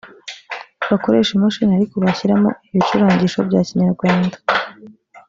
Bakoreshe 0.89 1.31
imashini 1.33 1.71
ariko 1.77 1.95
bashyiramo 2.05 2.49
ibicurangisho 2.73 3.39
bya 3.47 3.61
Kinyarwanda 3.67 4.35